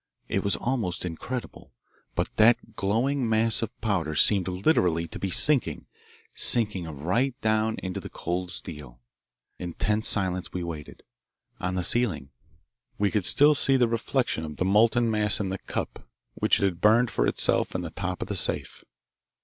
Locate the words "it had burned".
16.59-17.11